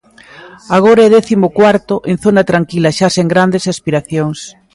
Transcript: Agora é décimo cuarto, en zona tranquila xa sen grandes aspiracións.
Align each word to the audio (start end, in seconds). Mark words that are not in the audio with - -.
Agora 0.77 1.01
é 1.07 1.13
décimo 1.17 1.47
cuarto, 1.57 1.95
en 2.11 2.17
zona 2.25 2.47
tranquila 2.51 2.95
xa 2.97 3.07
sen 3.15 3.27
grandes 3.33 3.63
aspiracións. 3.73 4.39